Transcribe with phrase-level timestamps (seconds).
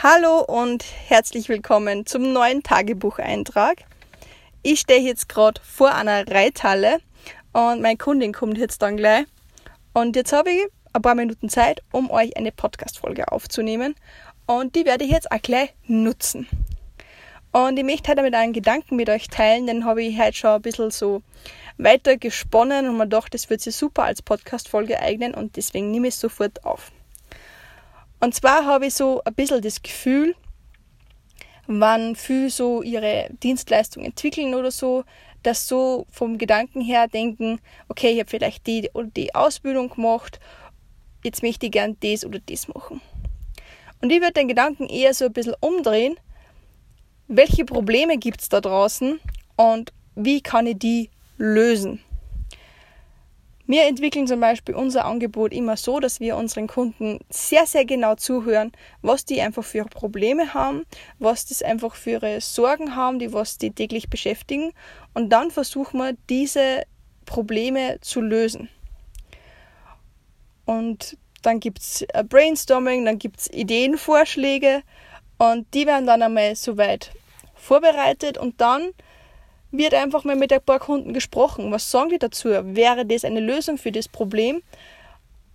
[0.00, 3.78] Hallo und herzlich willkommen zum neuen Tagebucheintrag.
[4.62, 6.98] Ich stehe jetzt gerade vor einer Reithalle
[7.52, 9.26] und meine Kundin kommt jetzt dann gleich.
[9.94, 13.96] Und jetzt habe ich ein paar Minuten Zeit, um euch eine Podcast-Folge aufzunehmen.
[14.46, 16.46] Und die werde ich jetzt auch gleich nutzen.
[17.50, 20.50] Und ich möchte heute mit einen Gedanken mit euch teilen, den habe ich heute schon
[20.50, 21.22] ein bisschen so
[21.76, 26.06] weiter gesponnen und mir gedacht, das wird sich super als Podcast-Folge eignen und deswegen nehme
[26.06, 26.92] ich es sofort auf.
[28.20, 30.34] Und zwar habe ich so ein bisschen das Gefühl,
[31.66, 35.04] wann viele so ihre Dienstleistung entwickeln oder so,
[35.42, 40.40] dass so vom Gedanken her denken, okay, ich habe vielleicht die oder die Ausbildung gemacht,
[41.22, 43.00] jetzt möchte ich gern das oder das machen.
[44.00, 46.16] Und ich würde den Gedanken eher so ein bisschen umdrehen,
[47.28, 49.20] welche Probleme gibt es da draußen
[49.56, 52.00] und wie kann ich die lösen?
[53.70, 58.14] Wir entwickeln zum Beispiel unser Angebot immer so, dass wir unseren Kunden sehr, sehr genau
[58.14, 58.72] zuhören,
[59.02, 60.86] was die einfach für Probleme haben,
[61.18, 64.72] was das einfach für ihre Sorgen haben, die was die täglich beschäftigen.
[65.12, 66.84] Und dann versuchen wir, diese
[67.26, 68.70] Probleme zu lösen.
[70.64, 74.82] Und dann gibt es Brainstorming, dann gibt es Ideenvorschläge
[75.36, 77.10] und die werden dann einmal soweit
[77.54, 78.94] vorbereitet und dann
[79.70, 81.70] wird einfach mal mit ein paar Kunden gesprochen.
[81.70, 82.48] Was sagen die dazu?
[82.48, 84.62] Wäre das eine Lösung für das Problem?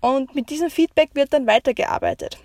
[0.00, 2.38] Und mit diesem Feedback wird dann weitergearbeitet.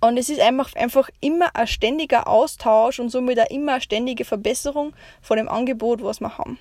[0.00, 4.24] Und es ist einfach, einfach immer ein ständiger Austausch und somit auch immer eine ständige
[4.24, 6.58] Verbesserung von dem Angebot, was wir haben.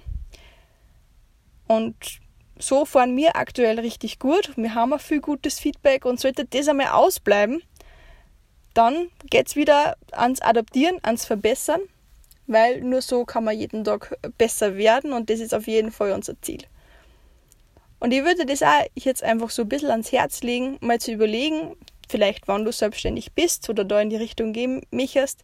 [1.67, 1.95] Und
[2.57, 4.53] so fahren wir aktuell richtig gut.
[4.55, 7.61] Wir haben auch viel gutes Feedback und sollte das einmal ausbleiben,
[8.73, 11.81] dann geht es wieder ans Adaptieren, ans Verbessern
[12.47, 16.11] weil nur so kann man jeden Tag besser werden und das ist auf jeden Fall
[16.11, 16.63] unser Ziel.
[17.99, 21.13] Und ich würde das auch jetzt einfach so ein bisschen ans Herz legen, mal zu
[21.13, 21.75] überlegen,
[22.09, 25.43] vielleicht wann du selbstständig bist oder da in die Richtung gehen möchtest,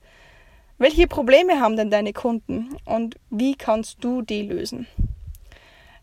[0.77, 4.88] welche Probleme haben denn deine Kunden und wie kannst du die lösen?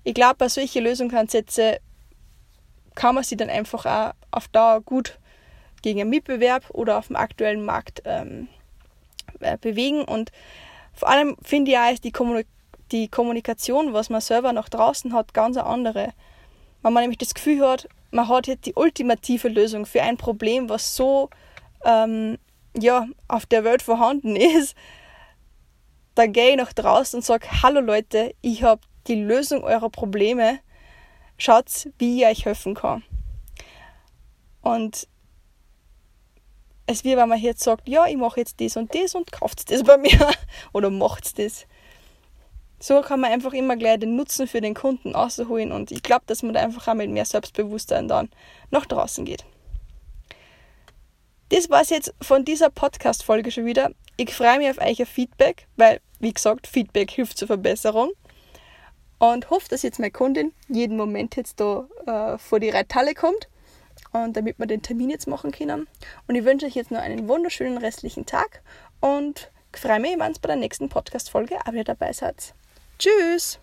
[0.04, 1.76] Ich glaube, bei solchen Lösungsansätzen
[2.94, 5.18] kann man sie dann einfach auch auf Dauer gut
[5.82, 8.48] gegen einen Mitbewerb oder auf dem aktuellen Markt ähm,
[9.40, 10.30] äh, bewegen und
[10.96, 12.46] vor allem finde ich auch, ist die, Kommunik
[12.92, 16.12] die Kommunikation, was man selber nach draußen hat, ganz eine andere.
[16.82, 20.68] Wenn man nämlich das Gefühl hat, man hat jetzt die ultimative Lösung für ein Problem,
[20.68, 21.30] was so
[21.84, 22.38] ähm,
[22.78, 24.76] ja, auf der Welt vorhanden ist,
[26.14, 30.60] dann gehe ich nach draußen und sage, hallo Leute, ich habe die Lösung eurer Probleme,
[31.38, 33.02] schaut, wie ich euch helfen kann.
[34.62, 35.06] Und
[36.86, 39.70] es wie wenn man jetzt sagt, ja, ich mache jetzt das und das und kauft
[39.70, 40.30] das bei mir
[40.72, 41.66] oder macht das.
[42.78, 46.24] So kann man einfach immer gleich den Nutzen für den Kunden rausholen und ich glaube,
[46.26, 48.28] dass man da einfach auch mit mehr Selbstbewusstsein dann
[48.70, 49.44] nach draußen geht.
[51.48, 53.90] Das war es jetzt von dieser Podcast-Folge schon wieder.
[54.16, 58.10] Ich freue mich auf euer Feedback, weil, wie gesagt, Feedback hilft zur Verbesserung.
[59.18, 63.48] Und hoffe, dass jetzt meine Kundin jeden Moment jetzt da äh, vor die Reithalle kommt
[64.24, 65.86] und damit wir den Termin jetzt machen können.
[66.26, 68.62] Und ich wünsche euch jetzt noch einen wunderschönen restlichen Tag
[69.00, 72.54] und freue mich, wenn ihr bei der nächsten Podcast-Folge auch wieder dabei seid.
[72.98, 73.60] Tschüss!